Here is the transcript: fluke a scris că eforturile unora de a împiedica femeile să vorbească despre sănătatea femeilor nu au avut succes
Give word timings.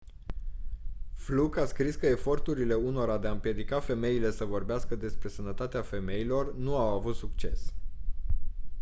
fluke 1.15 1.57
a 1.59 1.65
scris 1.67 1.95
că 1.95 2.05
eforturile 2.05 2.73
unora 2.73 3.17
de 3.17 3.27
a 3.27 3.31
împiedica 3.31 3.79
femeile 3.79 4.31
să 4.31 4.45
vorbească 4.45 4.95
despre 4.95 5.29
sănătatea 5.29 5.81
femeilor 5.81 6.55
nu 6.57 6.75
au 6.77 6.87
avut 6.97 7.15
succes 7.15 7.73